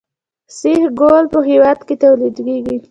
سیخ 0.57 0.83
ګول 0.99 1.25
په 1.33 1.39
هیواد 1.49 1.79
کې 1.87 1.95
تولیدیږي 2.01 2.75